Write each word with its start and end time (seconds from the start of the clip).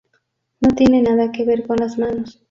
No 0.61 0.69
tiene 0.69 1.03
nada 1.03 1.31
que 1.31 1.45
ver 1.45 1.67
con 1.67 1.77
las 1.77 1.99
manos". 1.99 2.39